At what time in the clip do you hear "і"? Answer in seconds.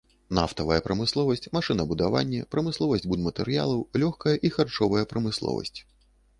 4.49-4.55